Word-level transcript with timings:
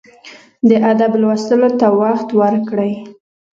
د 0.67 0.71
ادب 0.91 1.11
لوستلو 1.21 1.69
ته 1.79 1.87
وخت 2.01 2.27
ورکړئ. 2.41 2.93